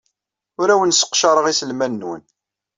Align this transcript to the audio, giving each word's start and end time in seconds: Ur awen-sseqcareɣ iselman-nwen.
Ur 0.61 0.69
awen-sseqcareɣ 0.69 1.45
iselman-nwen. 1.47 2.23